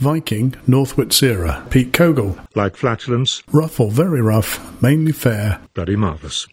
[0.00, 2.38] Viking, North Utsire, Pete Cogle.
[2.54, 3.42] Like flatulence.
[3.52, 5.60] Rough or very rough, mainly fair.
[5.74, 6.46] Bloody marvellous.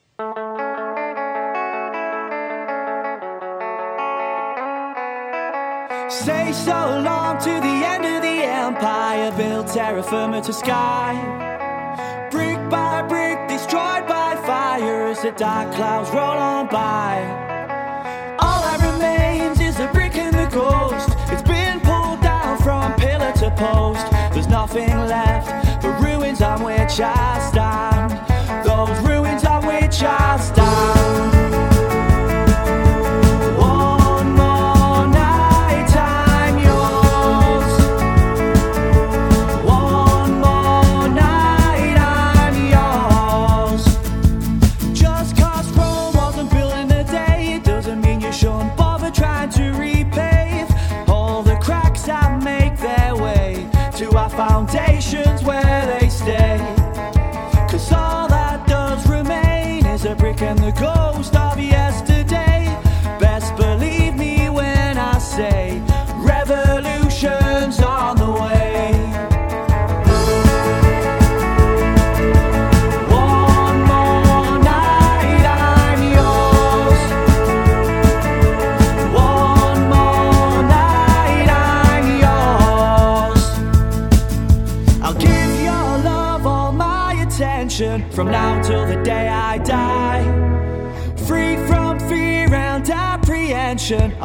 [6.09, 11.15] Say so long to the end of the empire, build terra firma to sky.
[12.29, 17.21] Brick by brick, destroyed by fire as the dark clouds roll on by.
[18.39, 21.16] All that remains is a brick and the ghost.
[23.57, 24.05] Post.
[24.33, 28.11] There's nothing left but ruins on which I stand.
[28.65, 30.96] Those ruins on which I stand.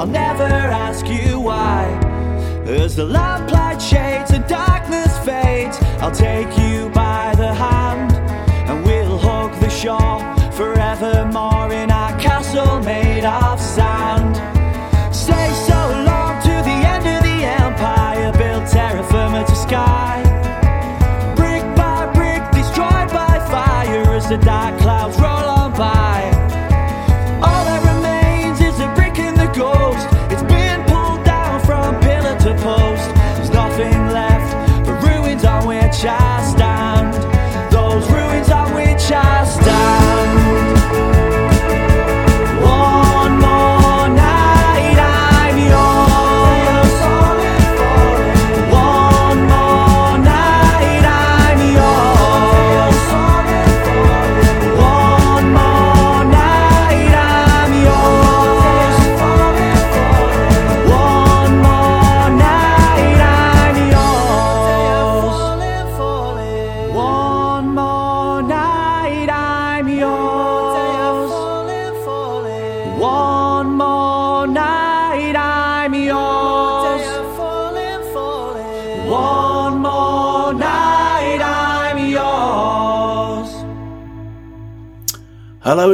[0.02, 1.84] I'll never ask you why.
[2.66, 8.12] As the lamplight shades and darkness fades, I'll take you by the hand
[8.68, 10.18] and we'll hug the shore
[10.54, 14.21] forevermore in our castle made of sand.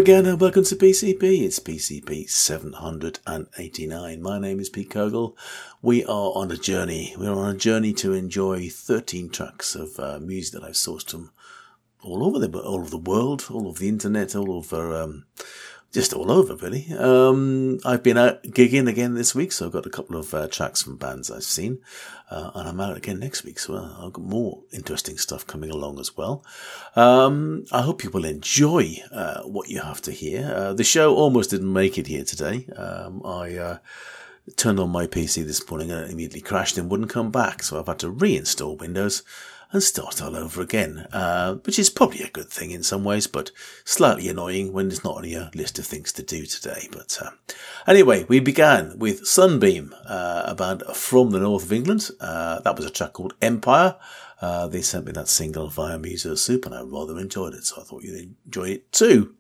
[0.09, 1.43] Again and welcome to PCP.
[1.43, 4.23] It's PCP 789.
[4.23, 5.37] My name is Pete Cogle.
[5.83, 7.15] We are on a journey.
[7.19, 11.33] We're on a journey to enjoy 13 tracks of uh, music that I've sourced from
[12.01, 15.27] all over the all over the world, all over the internet, all over um,
[15.93, 16.87] just all over really.
[16.93, 20.49] Um, I've been out gigging again this week, so I've got a couple of uh,
[20.49, 21.79] tracks from bands I've seen,
[22.31, 25.71] uh, and I'm out again next week, so uh, I've got more interesting stuff coming
[25.71, 26.45] along as well.
[26.95, 30.53] Um, I hope you will enjoy uh, what you have to hear.
[30.55, 32.67] Uh, the show almost didn't make it here today.
[32.77, 33.79] Um, I uh,
[34.57, 37.79] turned on my PC this morning and it immediately crashed and wouldn't come back, so
[37.79, 39.23] I've had to reinstall Windows
[39.71, 43.27] and start all over again, uh, which is probably a good thing in some ways,
[43.27, 43.51] but
[43.85, 46.89] slightly annoying when there's not on your list of things to do today.
[46.91, 47.31] But uh,
[47.87, 52.11] anyway, we began with Sunbeam, uh, a band from the north of England.
[52.21, 53.97] Uh, that was a track called Empire.
[54.41, 57.81] Uh, they sent me that single via Muso Soup, and I rather enjoyed it, so
[57.81, 59.35] I thought you'd enjoy it too.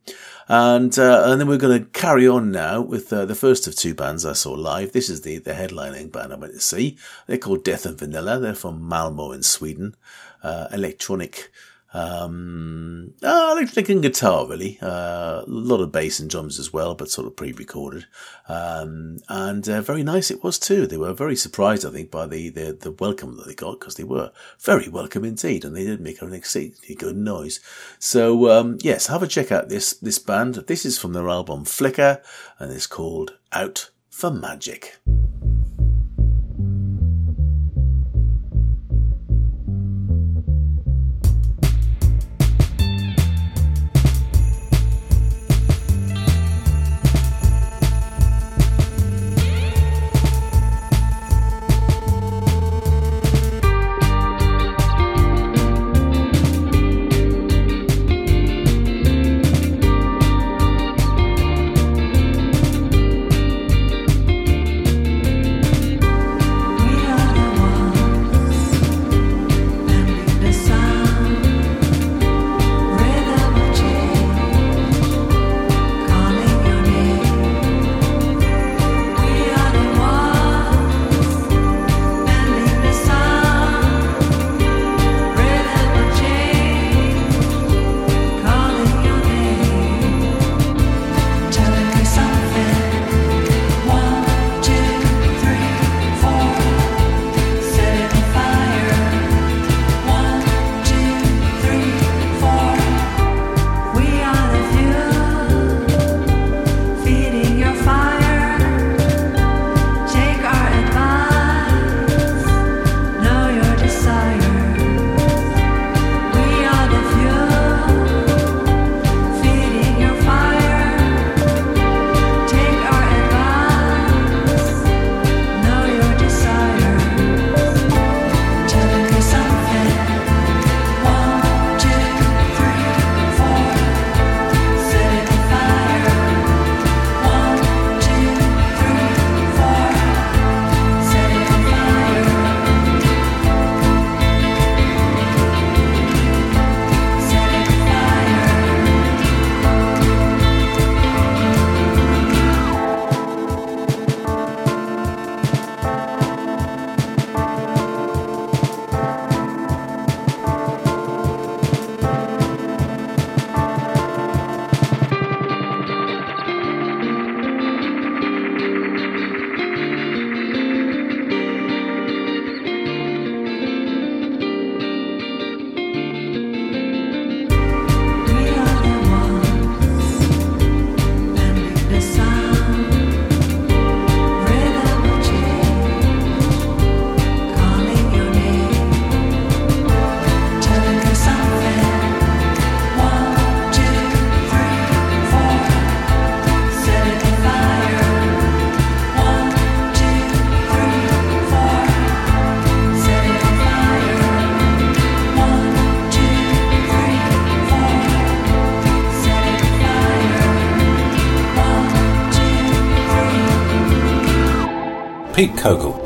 [0.49, 3.77] And uh, and then we're going to carry on now with uh, the first of
[3.77, 4.93] two bands I saw live.
[4.93, 6.99] This is the the headlining band I went to see.
[7.27, 8.41] They're called Death and Vanilla.
[8.41, 9.95] They're from Malmo in Sweden.
[10.43, 11.51] Uh, electronic,
[11.94, 14.79] um, uh, electronic and guitar really.
[14.82, 18.06] Uh, a lot of bass and drums as well, but sort of pre-recorded.
[18.49, 20.87] Um, and uh, very nice it was too.
[20.87, 23.94] They were very surprised, I think, by the the, the welcome that they got because
[23.94, 27.61] they were very welcome indeed, and they did make an exceedingly good noise.
[27.99, 30.56] So um, yes, have a check out this this band.
[30.67, 32.20] This is from their album Flicker,
[32.58, 34.99] and it's called Out for Magic.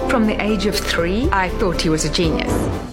[0.08, 2.91] From the age of three, I thought he was a genius.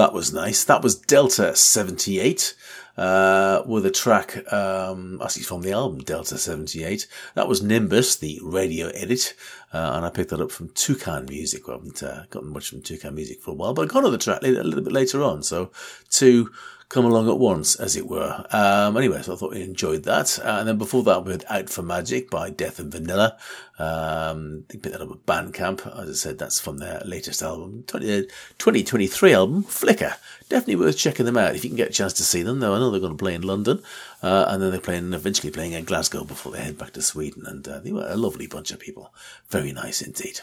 [0.00, 0.64] That was nice.
[0.64, 2.54] That was Delta 78
[2.96, 7.06] uh, with a track, um, actually from the album Delta 78.
[7.34, 9.34] That was Nimbus, the radio edit.
[9.74, 11.68] Uh, and I picked that up from Toucan Music.
[11.68, 14.16] I haven't uh, gotten much from Toucan Music for a while, but I got another
[14.16, 15.42] track a little bit later on.
[15.42, 15.70] So
[16.08, 16.50] two
[16.90, 18.44] come along at once, as it were.
[18.50, 20.40] Um, anyway, so I thought you enjoyed that.
[20.40, 23.38] Uh, and then before that, we had Out for Magic by Death and Vanilla.
[23.78, 25.86] Um, they picked that up at Bandcamp.
[25.96, 28.22] As I said, that's from their latest album, 20,
[28.58, 30.16] 2023 album, Flicker.
[30.48, 32.58] Definitely worth checking them out if you can get a chance to see them.
[32.58, 33.82] Though I know they're going to play in London,
[34.20, 37.44] uh, and then they're playing, eventually playing in Glasgow before they head back to Sweden.
[37.46, 39.14] And uh, they were a lovely bunch of people.
[39.48, 40.40] Very nice indeed.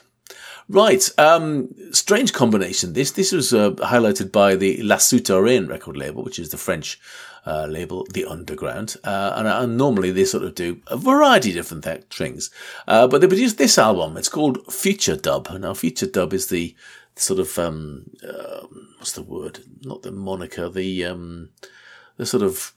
[0.70, 2.94] Right, um, strange combination.
[2.94, 7.00] This this was uh, highlighted by the La Souterraine record label, which is the French
[7.46, 11.56] uh, label, the Underground, uh, and, and, normally they sort of do a variety of
[11.56, 12.50] different th- things.
[12.86, 14.18] Uh, but they produced this album.
[14.18, 15.50] It's called Future Dub.
[15.58, 16.76] Now, Future Dub is the
[17.16, 18.68] sort of um, uh,
[18.98, 19.60] what's the word?
[19.84, 20.70] Not the moniker.
[20.70, 21.50] The um,
[22.18, 22.74] the sort of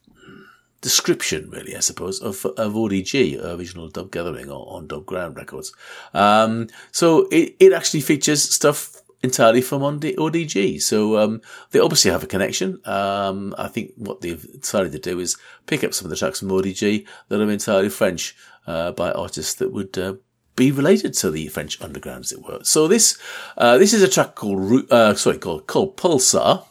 [0.80, 5.72] description, really, I suppose, of, of ODG, Original Dub Gathering, on Dub Ground Records.
[6.14, 10.80] Um, so it, it actually features stuff entirely from ODG.
[10.80, 12.80] So um, they obviously have a connection.
[12.86, 16.40] Um, I think what they've decided to do is pick up some of the tracks
[16.40, 18.34] from ODG that are entirely French
[18.66, 20.14] uh, by artists that would uh,
[20.56, 22.60] be related to the French underground, as it were.
[22.62, 23.18] So this
[23.56, 26.66] uh, this is a track called uh, sorry called called Pulsar,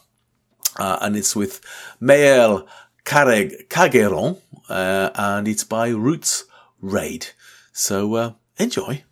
[0.78, 1.60] uh, and it's with
[2.00, 2.66] Maël
[3.04, 4.38] Cagueron,
[4.68, 6.44] uh, and it's by Roots
[6.80, 7.28] Raid.
[7.72, 9.04] So uh, enjoy.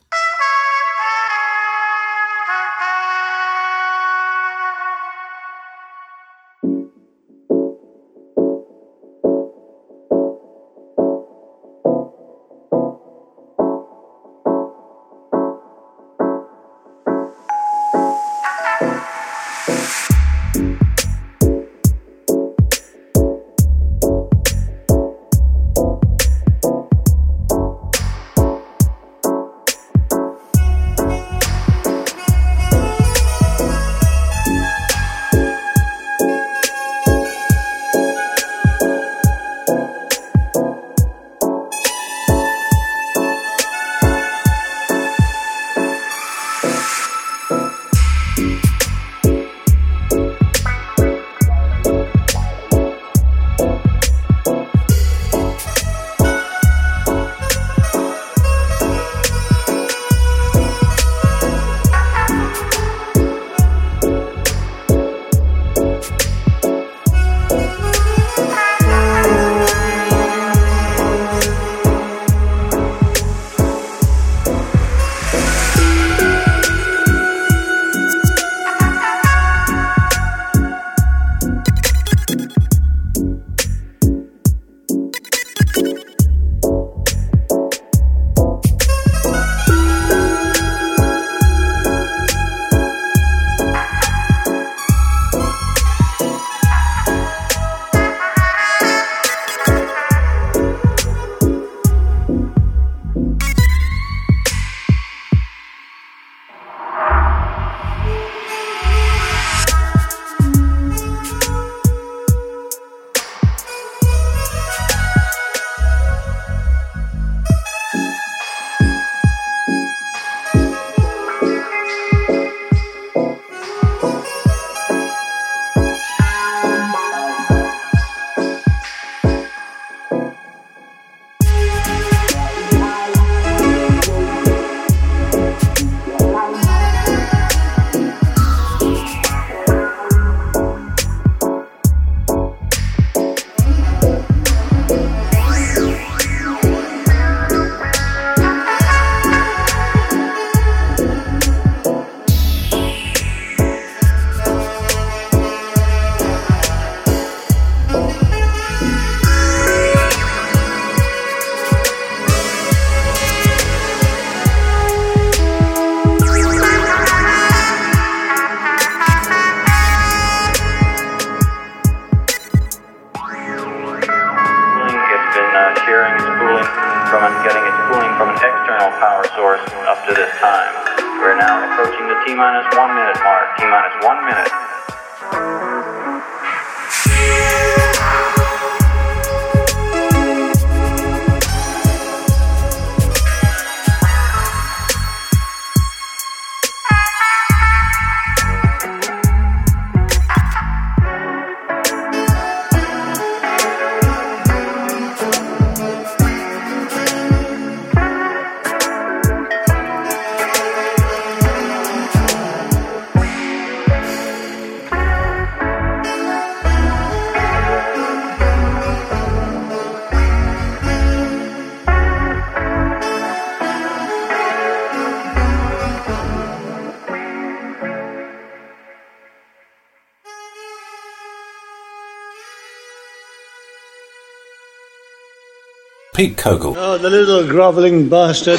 [236.18, 236.75] Pete Cogle.
[236.76, 238.58] Oh, the little grovelling bastard.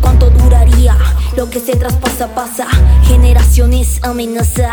[0.00, 0.96] ¿Cuánto duraría?
[1.36, 2.68] Lo que se traspasa pasa,
[3.04, 4.70] generaciones amenaza.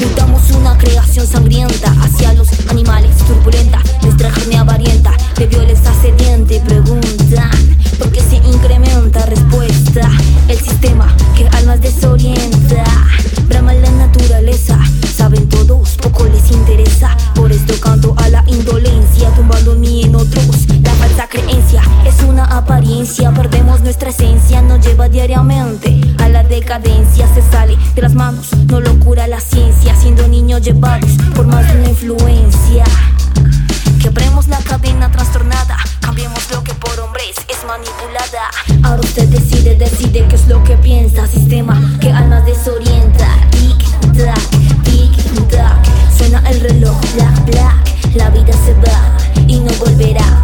[0.00, 3.82] Mutamos una creación sangrienta hacia los animales turbulenta.
[4.02, 7.50] Nuestra carne avarienta de violencia sediente preguntan
[7.98, 10.08] por qué se incrementa respuesta.
[10.46, 12.84] El sistema que almas desorienta,
[13.48, 14.78] brama la naturaleza.
[15.12, 17.16] Saben todos, poco les interesa.
[17.34, 20.73] Por esto canto a la indolencia, tumbando en mí en otros
[21.14, 23.30] falsa creencia es una apariencia.
[23.32, 27.26] Perdemos nuestra esencia, nos lleva diariamente a la decadencia.
[27.34, 29.94] Se sale de las manos, no lo cura la ciencia.
[29.94, 32.84] Siendo niños llevados por más de una influencia.
[34.00, 38.50] Quebremos la cadena trastornada, cambiemos lo que por hombres es manipulada.
[38.82, 41.26] Ahora usted decide, decide qué es lo que piensa.
[41.26, 43.28] Sistema que almas desorienta.
[43.50, 43.78] Tic
[44.16, 44.50] tac,
[44.82, 45.78] tic tac.
[46.16, 48.14] Suena el reloj, black, black.
[48.14, 50.43] La vida se va y no volverá.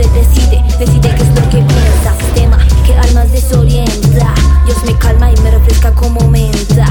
[0.00, 2.56] Usted decide, decide qué es lo que piensa, sistema
[2.86, 4.32] que almas desorienta.
[4.64, 6.86] Dios me calma y me refresca como menta.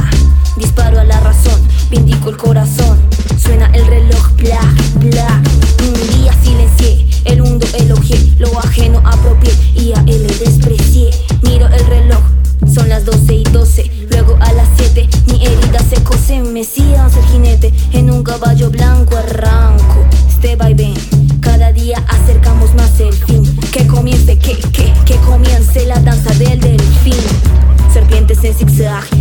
[0.57, 1.57] Disparo a la razón,
[1.89, 2.99] vindico el corazón.
[3.41, 5.56] Suena el reloj, black, black.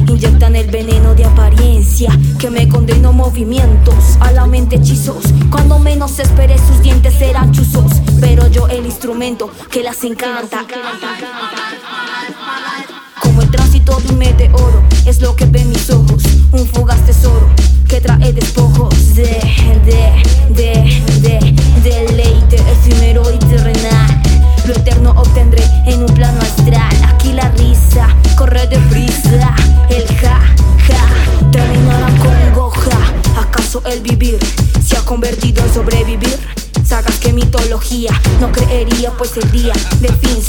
[0.07, 5.24] Inyectan el veneno de apariencia que me condenó movimientos a la mente hechizos.
[5.50, 10.64] Cuando menos esperé sus dientes serán chuzos, pero yo el instrumento que las encanta.
[13.20, 17.48] Como el tránsito de un meteoro es lo que ven mis ojos, un fugaz tesoro
[17.88, 19.40] que trae despojos de,
[19.85, 20.22] de,
[20.55, 21.02] de,
[39.18, 40.42] pues el día del fin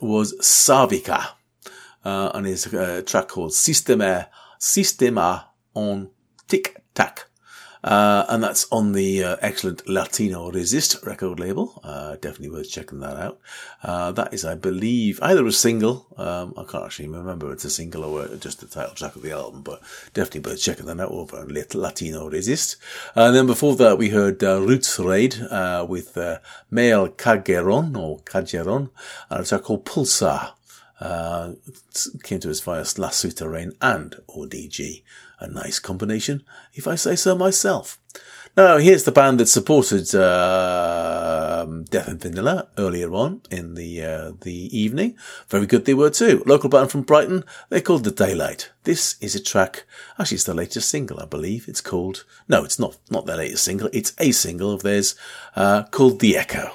[0.00, 1.28] was Savika
[2.04, 4.28] uh, and his uh, track called Sistema,
[4.60, 6.10] Sistema on
[6.48, 7.25] Tic Tac.
[7.86, 11.80] Uh, and that's on the uh, excellent Latino Resist record label.
[11.84, 13.38] Uh, definitely worth checking that out.
[13.82, 16.06] Uh, that is, I believe, either a single.
[16.16, 19.30] Um, I can't actually remember it's a single or just the title track of the
[19.30, 19.80] album, but
[20.12, 22.76] definitely worth checking that out over on Latino Resist.
[23.14, 26.38] and then before that, we heard uh, Roots Raid uh, with uh,
[26.70, 28.90] Mel Calderon or Calderon,
[29.30, 30.55] and a track called Pulsar.
[31.00, 31.52] Uh,
[32.22, 35.02] came to us via La Souterraine and ODG.
[35.38, 37.98] A nice combination, if I say so myself.
[38.56, 44.32] Now, here's the band that supported uh, Death and Vanilla earlier on in the uh,
[44.40, 45.14] the evening.
[45.50, 46.42] Very good they were too.
[46.46, 47.44] Local band from Brighton.
[47.68, 48.70] They're called The Daylight.
[48.84, 49.84] This is a track.
[50.18, 51.68] Actually, it's the latest single, I believe.
[51.68, 52.24] It's called.
[52.48, 52.96] No, it's not.
[53.10, 53.90] Not their latest single.
[53.92, 55.16] It's a single of theirs
[55.54, 56.72] uh, called The Echo.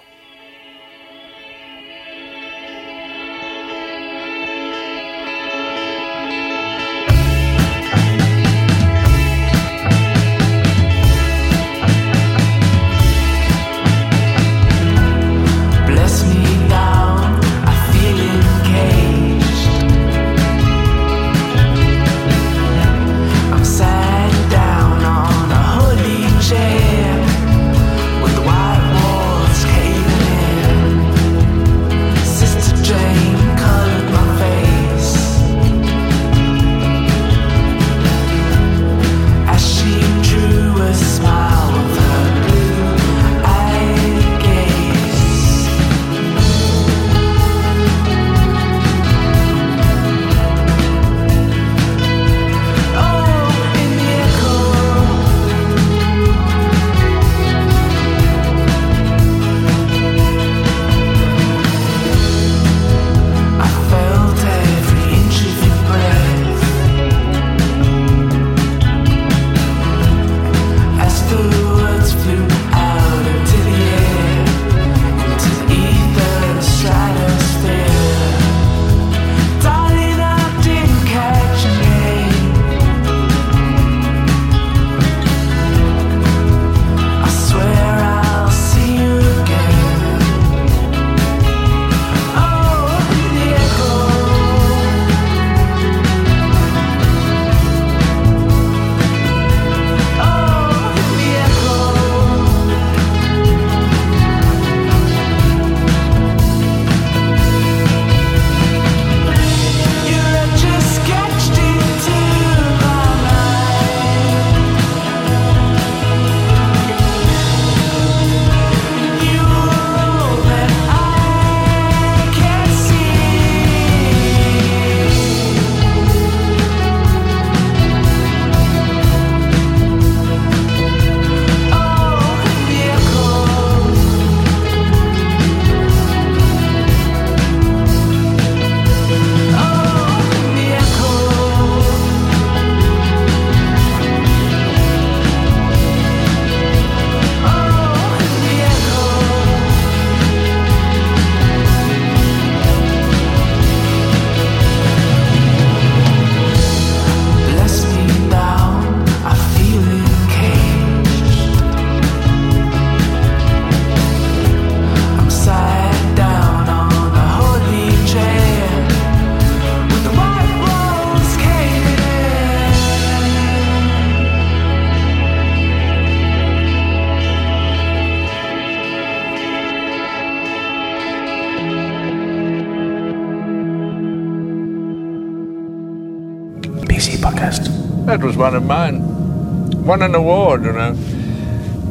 [188.42, 189.86] One of mine.
[189.86, 190.98] Won an award, you know.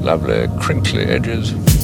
[0.01, 1.80] Lovely crinkly edges.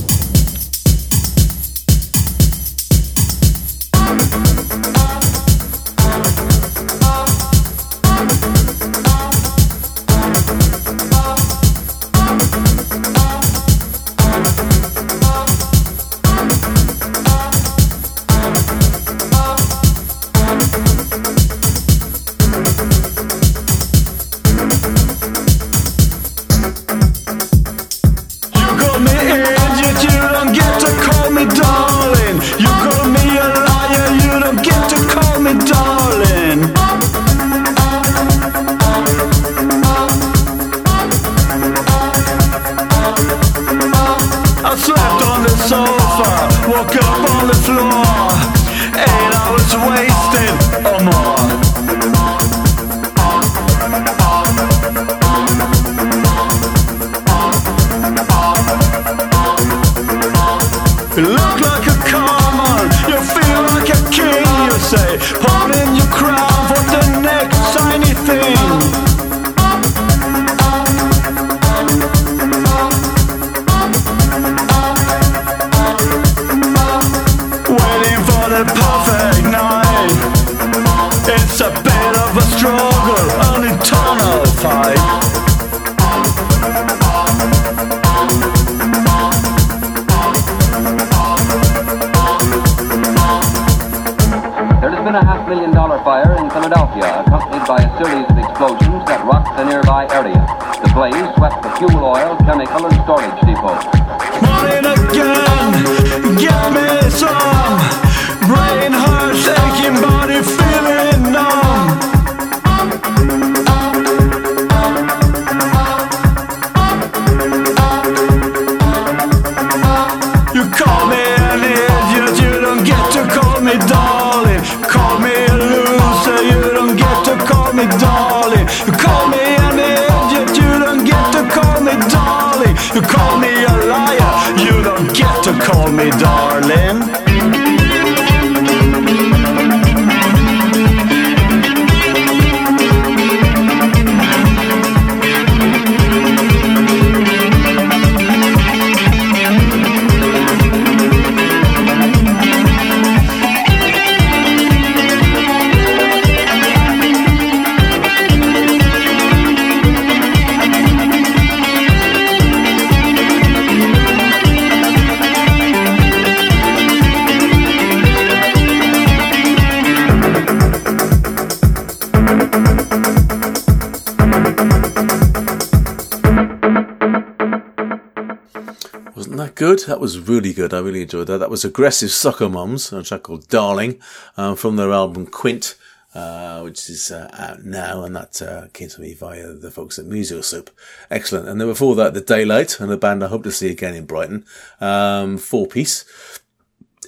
[179.57, 179.79] Good?
[179.87, 180.75] That was really good.
[180.75, 181.39] I really enjoyed that.
[181.39, 183.99] That was Aggressive Soccer Moms, a track called Darling,
[184.37, 185.77] um, from their album Quint,
[186.15, 189.99] uh, which is uh, out now, and that uh, came to me via the folks
[189.99, 190.71] at Muso Soup.
[191.11, 191.49] Excellent.
[191.49, 194.05] And then before that, The Daylight, and a band I hope to see again in
[194.05, 194.45] Brighton,
[194.79, 196.05] um, four piece.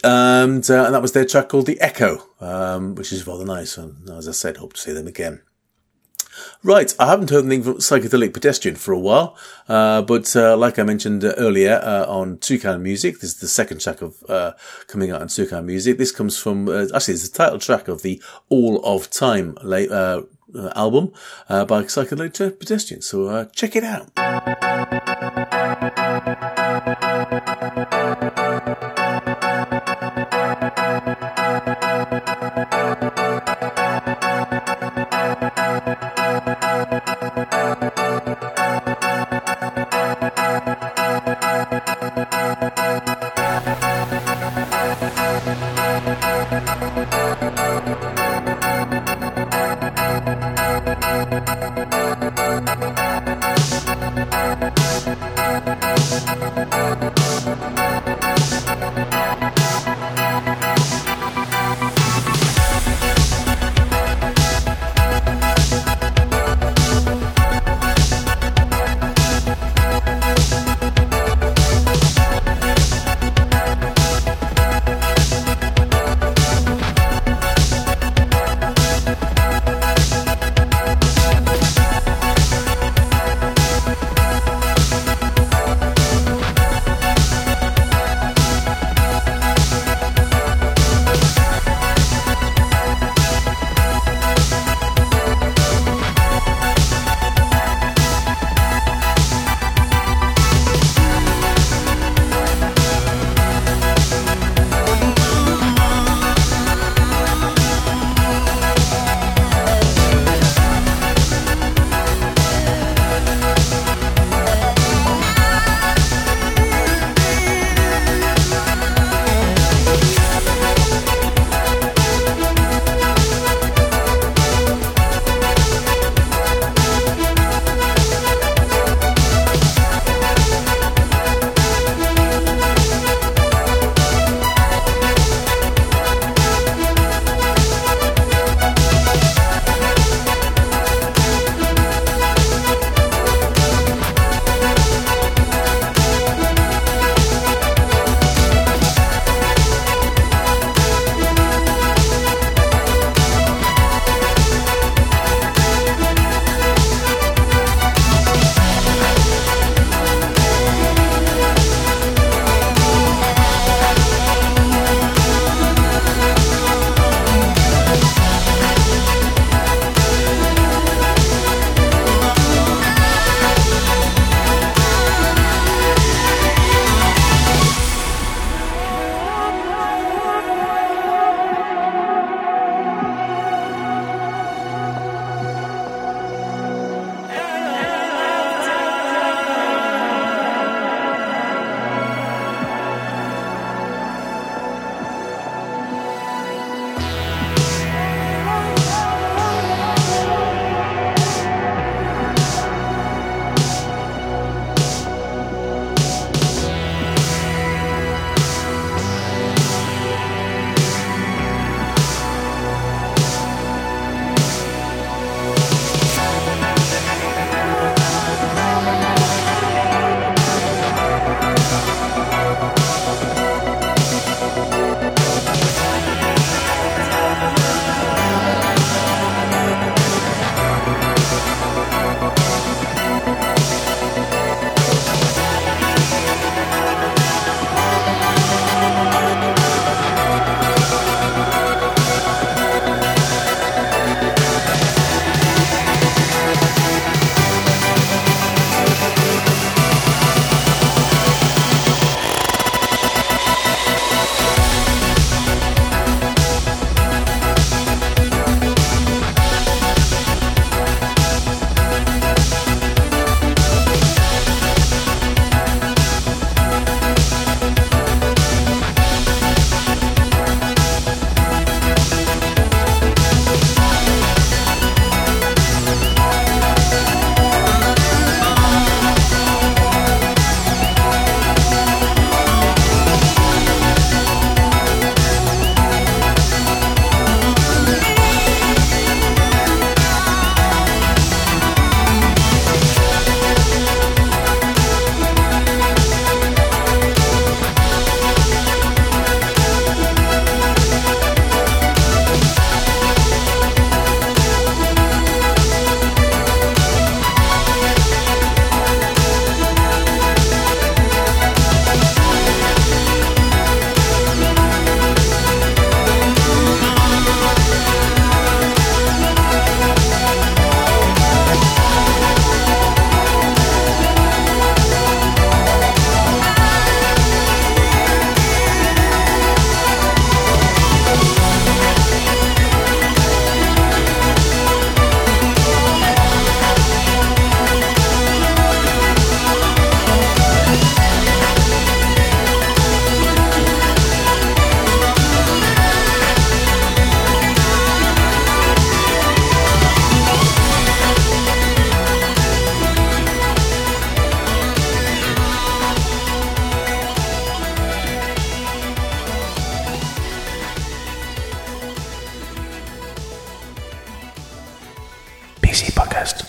[0.03, 3.77] And, uh, and that was their track called The Echo, um, which is rather nice.
[3.77, 5.43] And as I said, hope to see them again.
[6.65, 9.37] Right, I haven't heard anything from Psychedelic Pedestrian for a while,
[9.69, 13.47] uh, but uh, like I mentioned uh, earlier uh, on Toucan Music, this is the
[13.47, 14.55] second track of uh,
[14.89, 15.99] coming out on Toucan Music.
[15.99, 20.23] This comes from uh, actually it's the title track of the All of Time la-
[20.75, 21.13] album
[21.49, 23.03] uh, by Psychedelic Pedestrian.
[23.03, 25.48] So check it out.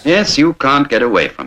[0.10, 1.39] Yes, you can't get away from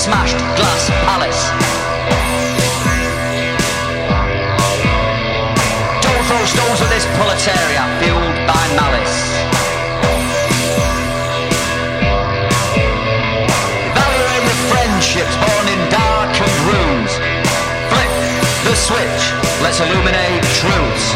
[0.00, 1.42] smashed glass palace.
[6.00, 9.18] Don't throw stones at this proletariat fueled by malice.
[13.92, 17.12] Evaluate the friendships born in darkened rooms.
[17.92, 18.12] Flip
[18.64, 19.22] the switch,
[19.60, 21.12] let's illuminate truths.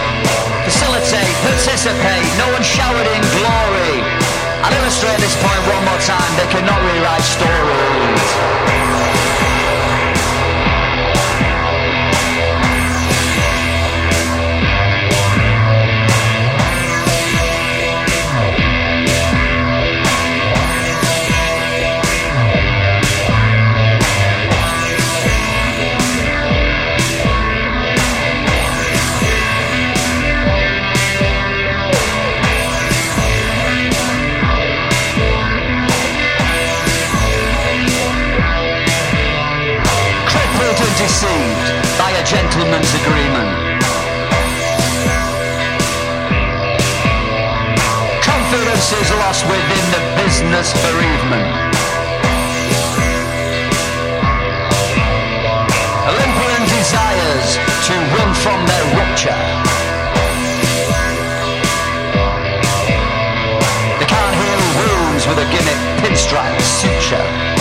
[0.69, 4.05] Facilitate, participate, no one showered in glory.
[4.61, 8.74] I'll illustrate this point one more time, they cannot rewrite stories.
[41.05, 41.69] Deceived
[42.01, 43.51] by a gentleman's agreement.
[48.25, 51.49] Confidence is lost within the business bereavement.
[56.09, 57.49] Olympian desires
[57.87, 59.43] to run from their rupture.
[64.01, 67.54] They can't heal wounds with a gimmick pinstripe suture.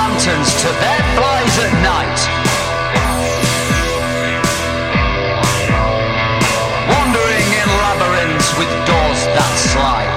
[0.00, 2.20] Lanterns to their flies at night.
[6.92, 10.12] Wandering in labyrinths with doors that slide.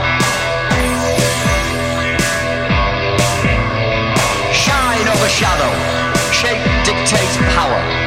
[4.63, 5.71] Shine over shadow,
[6.31, 8.02] shape dictates power.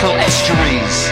[0.00, 1.08] Unethical estuaries.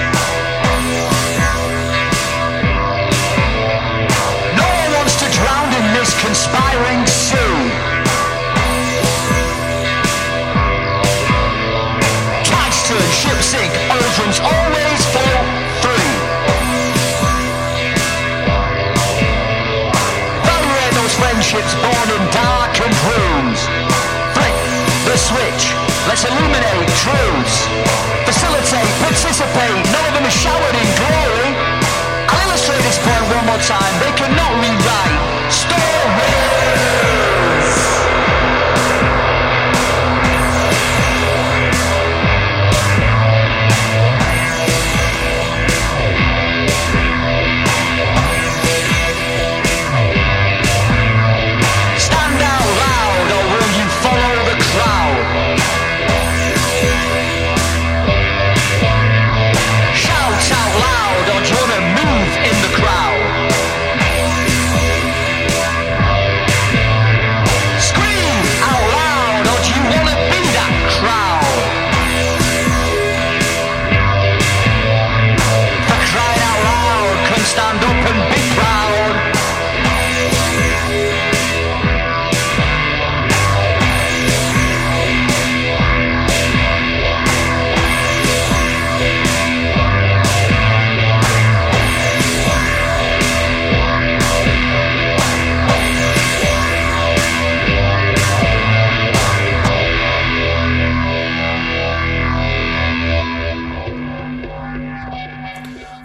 [4.57, 7.37] No one wants to drown in this conspiring sea.
[12.45, 15.45] Tides turn, ships sink, oceans always fall
[15.85, 16.13] free.
[20.41, 23.61] Evaluate those friendships born in darkened rooms.
[24.33, 24.57] Flick
[25.05, 27.69] the switch, Let's illuminate truths.
[28.49, 31.53] Facilitate, participate, none of them are showered in glory.
[32.33, 33.93] I'll illustrate this point one more time.
[34.01, 36.28] They cannot rewrite stories.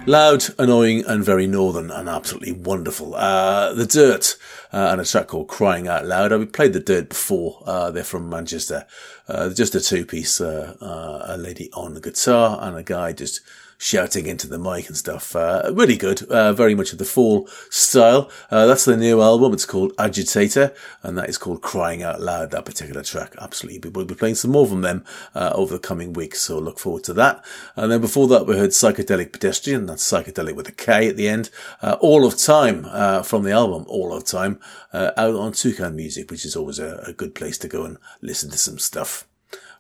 [0.06, 3.16] Loud, annoying, and very northern, and absolutely wonderful.
[3.16, 4.36] Uh, the Dirt,
[4.74, 6.34] uh, and a track called Crying Out Loud.
[6.34, 7.64] I've played The Dirt before.
[7.66, 8.86] Uh, they're from Manchester.
[9.30, 13.40] Uh, just a two-piece, uh, uh, a lady on the guitar and a guy just
[13.78, 15.36] shouting into the mic and stuff.
[15.36, 16.24] Uh, really good.
[16.24, 18.30] Uh, very much of the fall style.
[18.50, 19.54] Uh, that's the new album.
[19.54, 23.36] It's called Agitator, and that is called Crying Out Loud, that particular track.
[23.40, 23.90] Absolutely.
[23.90, 25.04] We'll be playing some more from them
[25.36, 27.44] uh, over the coming weeks, so look forward to that.
[27.76, 29.86] And then before that, we heard Psychedelic Pedestrian.
[29.86, 31.50] That's psychedelic with a K at the end.
[31.82, 34.60] Uh, All of Time uh, from the album All of Time
[34.94, 38.50] out on Toucan Music, which is always a, a good place to go and listen
[38.52, 39.28] to some stuff.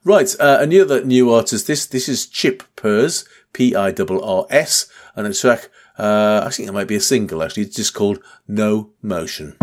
[0.04, 1.68] Right, uh, another new artist.
[1.68, 5.70] This this is Chip Pirrs, P I R R S, and a track.
[5.98, 7.64] Uh, I think it might be a single actually.
[7.64, 9.56] It's just called No Motion.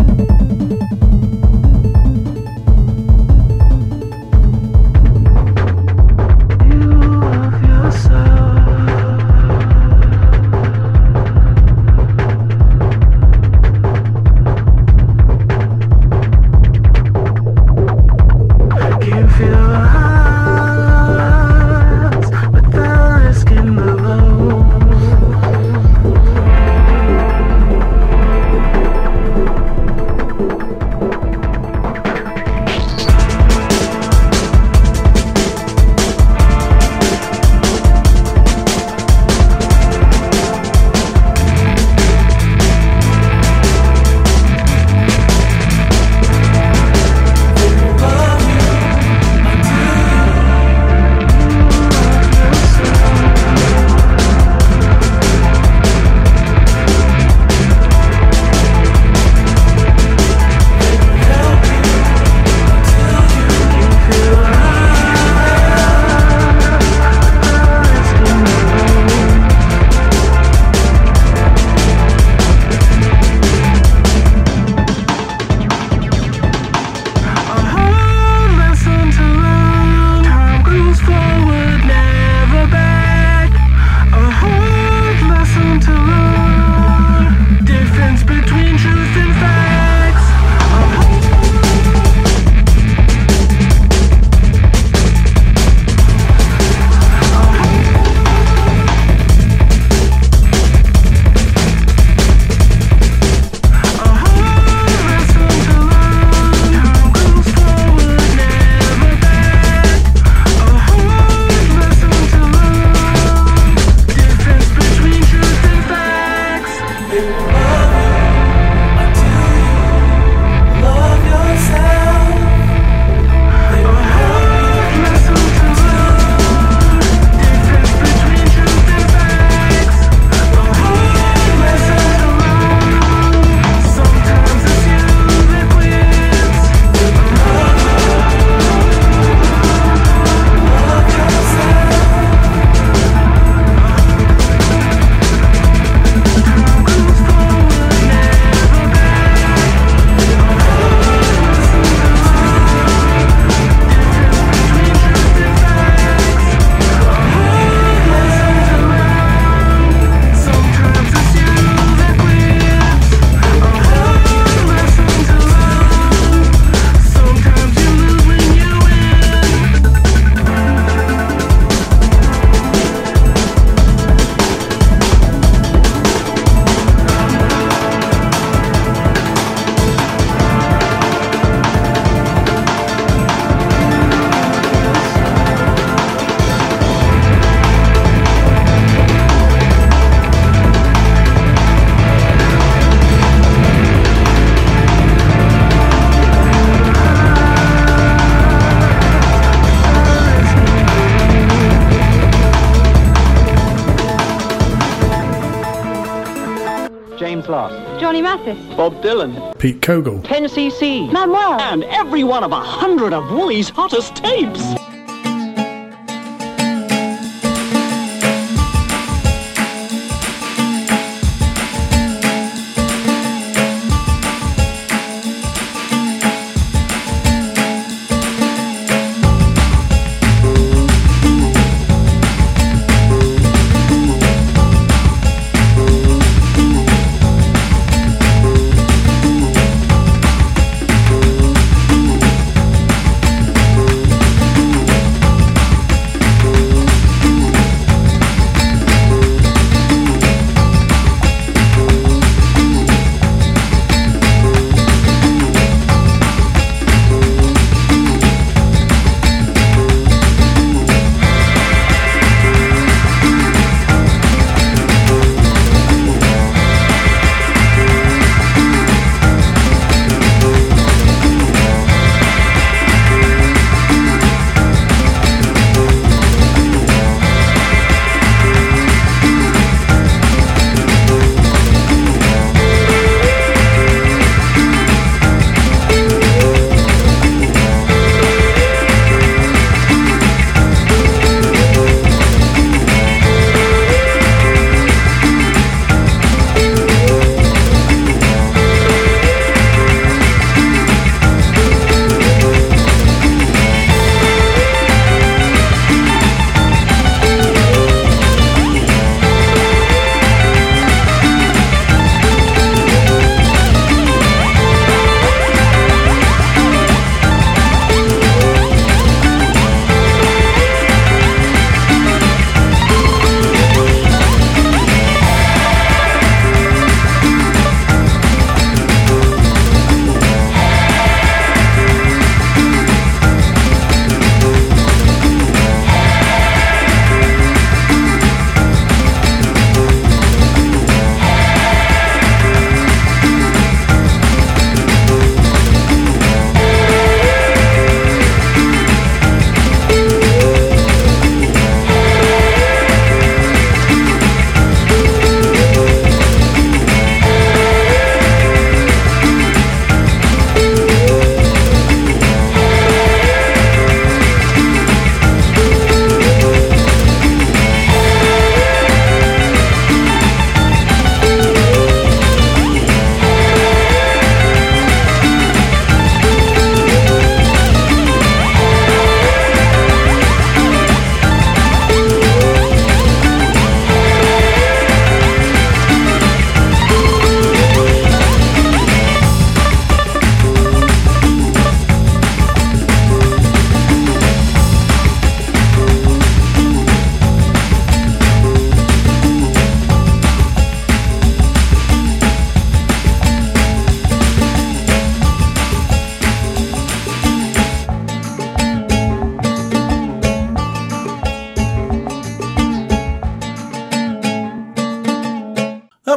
[208.81, 209.59] Bob Dylan.
[209.59, 210.21] Pete Cogle.
[210.21, 211.61] 10cc, Manuel.
[211.61, 214.80] And every one of a hundred of Woolly's hottest tapes.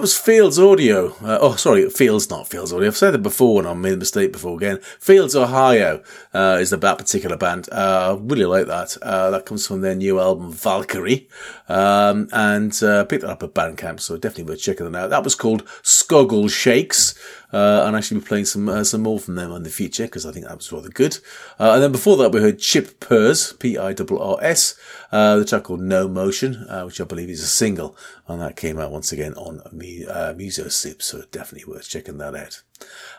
[0.03, 1.13] Was Fields Audio.
[1.23, 2.89] Uh, oh, sorry, Fields, not Fields Audio.
[2.89, 4.81] I've said that before and I made a mistake before again.
[4.99, 7.69] Fields, Ohio uh, is the, that particular band.
[7.71, 8.97] Uh, really like that.
[9.01, 11.29] Uh, that comes from their new album, Valkyrie.
[11.69, 15.09] Um, and uh, picked that up at Bandcamp, so definitely worth checking them out.
[15.09, 17.17] That was called Skoggle Shakes.
[17.53, 20.25] Uh, and actually be playing some uh, some more from them in the future because
[20.25, 21.19] I think that was rather good.
[21.59, 24.75] Uh, and then before that, we heard Chip Pirrs, P I R R S,
[25.11, 27.95] uh, the track called No Motion, uh, which I believe is a single,
[28.27, 32.17] and that came out once again on mu- uh, Muso Soup, so definitely worth checking
[32.17, 32.63] that out.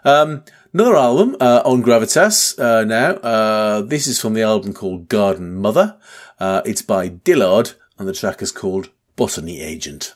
[0.04, 3.12] Um, another album uh, on Gravitas uh, now.
[3.14, 5.96] Uh, this is from the album called Garden Mother.
[6.40, 10.14] Uh, it's by Dillard, and the track is called Botany Agent.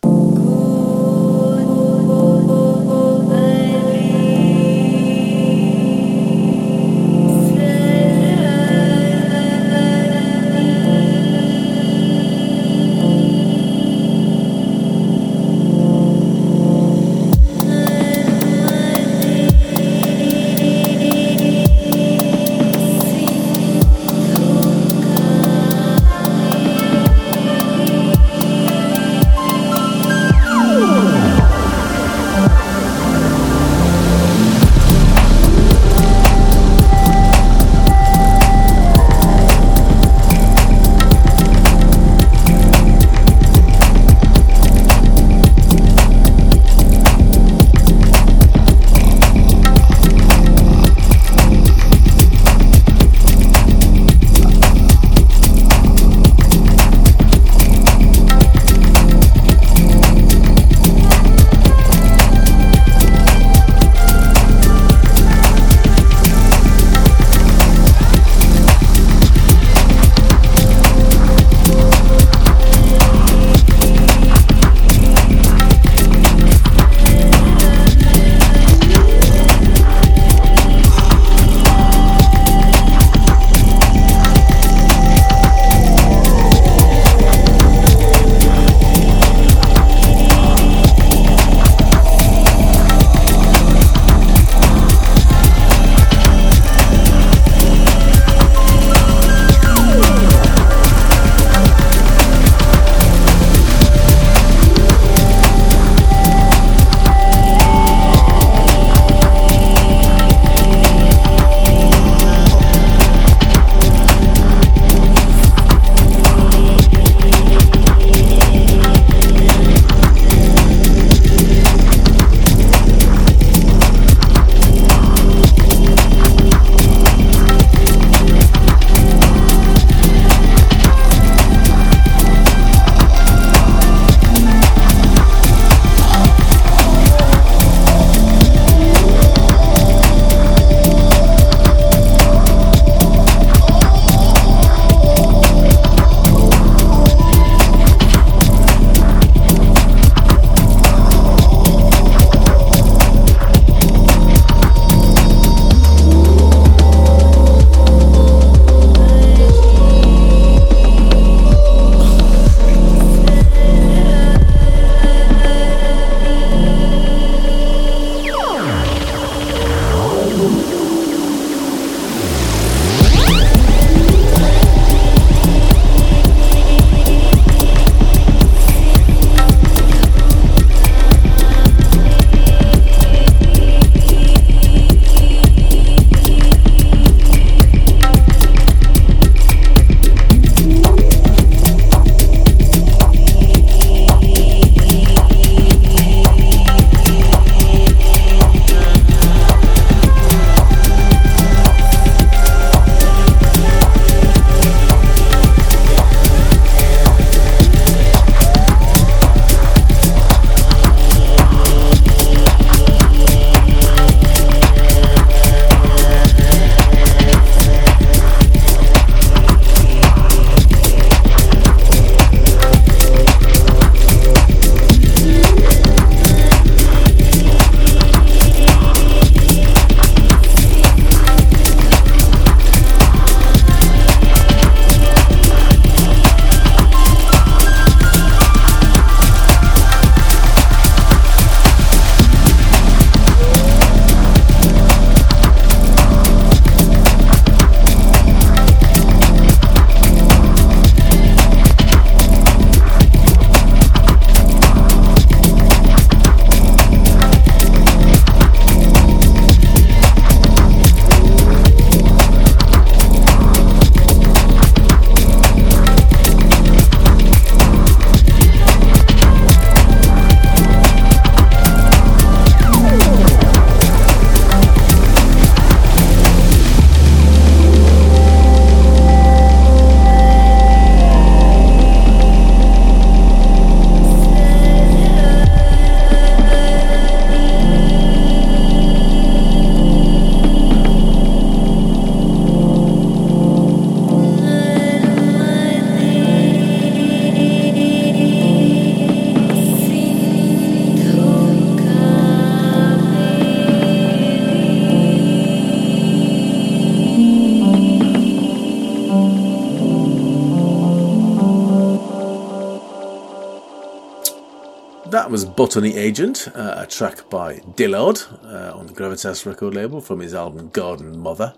[315.38, 320.18] Was Botany Agent, uh, a track by Dillard uh, on the Gravitas record label from
[320.18, 321.54] his album Garden Mother.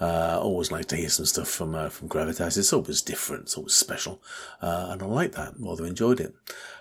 [0.00, 2.56] Uh, always like to hear some stuff from uh, from Gravitas.
[2.56, 4.22] It's always different, it's always special,
[4.62, 5.54] uh, and I like that.
[5.58, 6.36] Rather enjoyed it.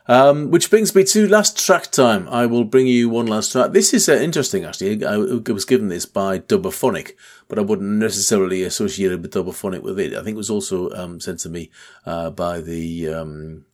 [0.07, 2.29] Um, which brings me to last track time.
[2.29, 3.71] I will bring you one last track.
[3.71, 5.03] This is uh, interesting, actually.
[5.03, 7.13] I, was given this by Dubophonic,
[7.47, 10.13] but I wouldn't necessarily associate it with Dubophonic with it.
[10.13, 11.71] I think it was also um, sent to me
[12.05, 13.65] by the um,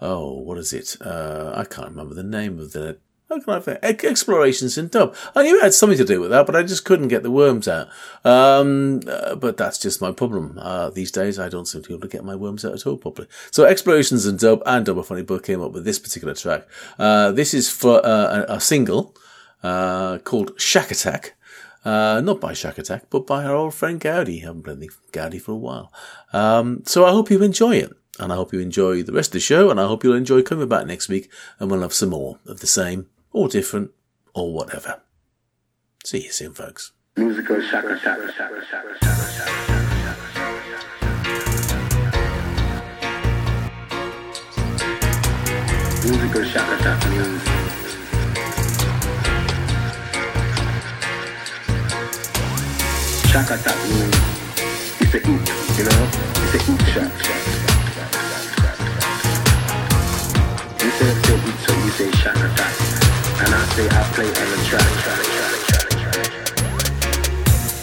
[0.00, 0.96] oh, what is it?
[1.00, 2.98] Uh, I can't remember the name of the.
[3.28, 4.02] How can I think?
[4.04, 5.14] Explorations in Dub.
[5.36, 7.30] I knew it had something to do with that, but I just couldn't get the
[7.30, 7.86] worms out.
[8.24, 10.58] Um, uh, but that's just my problem.
[10.60, 12.86] Uh, these days, I don't seem to be able to get my worms out at
[12.86, 13.28] all properly.
[13.52, 16.66] So, Explorations in Dub and Dubophonic came up with this particular track.
[16.98, 19.14] Uh, this is for uh, a, a, single
[19.62, 21.36] uh, called Shack Attack.
[21.84, 24.42] Uh, not by Shack Attack, but by our old friend Gowdy.
[24.42, 25.92] I haven't played Gowdy for a while.
[26.32, 27.92] Um, so I hope you enjoy it.
[28.20, 30.42] And I hope you enjoy the rest of the show, and I hope you'll enjoy
[30.42, 33.92] coming back next week, and we'll have some more of the same, or different,
[34.34, 35.00] or whatever.
[36.04, 36.92] See you soon, folks.
[37.16, 39.20] Musical shaka shaka shaka shaka shaka
[46.04, 47.70] Musical shaka shaka
[53.30, 53.56] Shaka
[53.88, 54.16] means
[55.00, 55.48] it's a eat,
[55.78, 56.08] you know?
[56.52, 57.40] It's a eat shot.
[57.40, 57.79] Instead
[61.00, 61.08] And
[63.56, 64.84] I say I play on the track.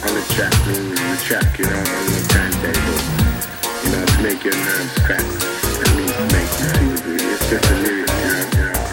[0.05, 3.01] On the track means the track, you know, on the turntable.
[3.81, 5.25] You know, to make your nerves crack.
[5.25, 8.85] That means to make you It's just a lyric, you know, you know.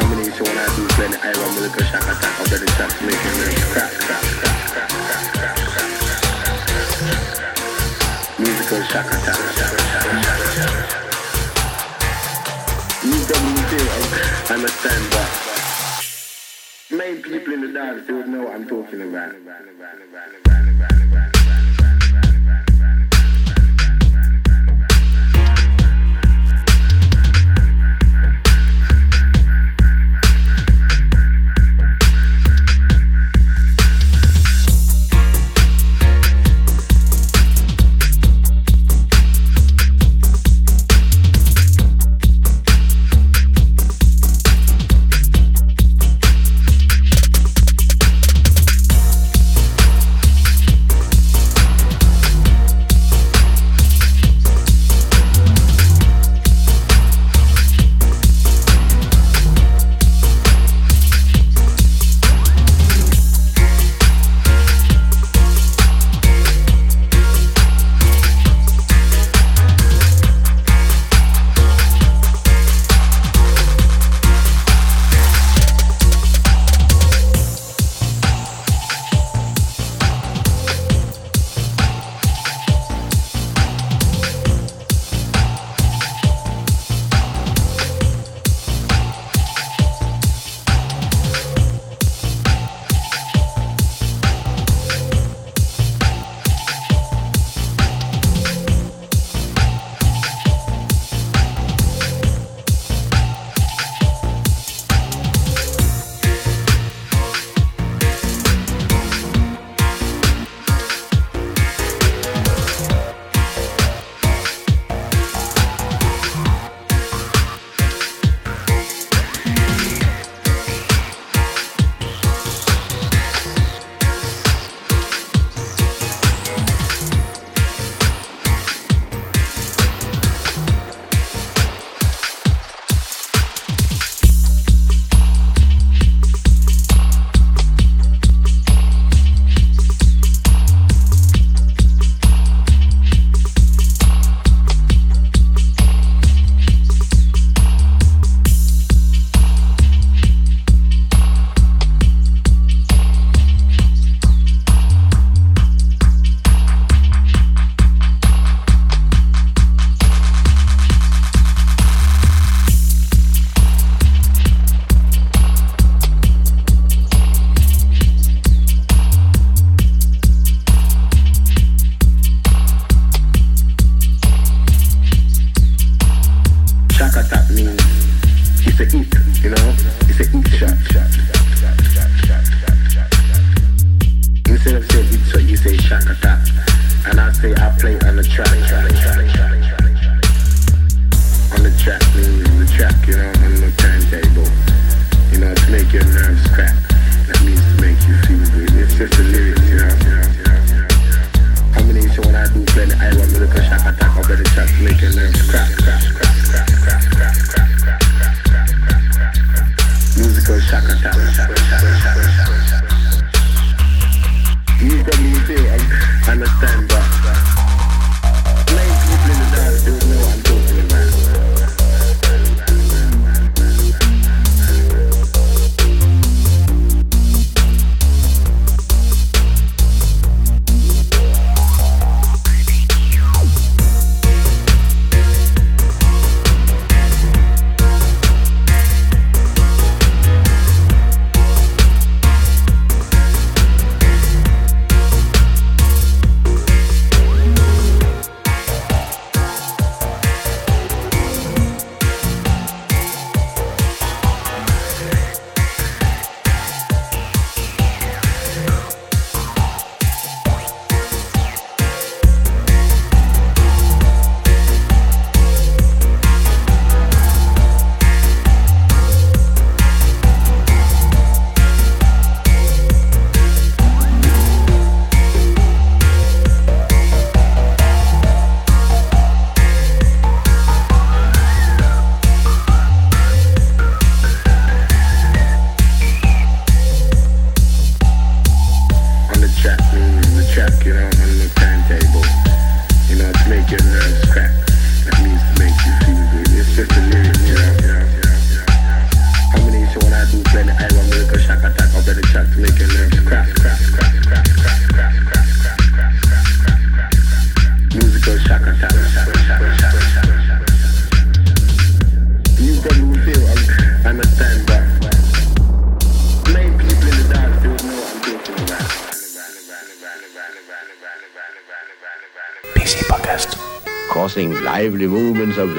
[0.00, 2.88] Combination when I do play the iron with a shaka tap, I'll bet the track
[2.88, 5.92] to make your nerves crack, crack, crack, crack, crack, crack, crack,
[6.96, 7.52] crack.
[8.40, 9.77] Musical shaka tap,
[14.50, 16.04] understand that.
[16.90, 19.34] Main people in the dance, they would know what I'm talking about.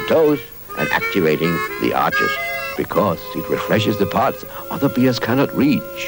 [0.10, 0.39] toes
[0.80, 1.51] and activating
[1.82, 2.32] the arches
[2.76, 5.99] because it refreshes the parts other beers cannot reach.